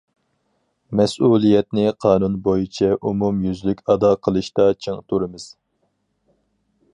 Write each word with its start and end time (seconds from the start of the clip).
مەسئۇلىيەتنى 1.01 1.83
قانۇن 2.05 2.37
بويىچە 2.47 2.89
ئومۇميۈزلۈك 3.09 3.85
ئادا 3.95 4.11
قىلىشتا 4.29 4.67
چىڭ 4.87 5.05
تۇرىمىز. 5.13 5.47